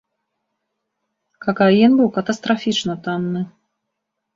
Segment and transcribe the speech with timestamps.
[1.47, 3.41] Какаін быў катастрафічна танны.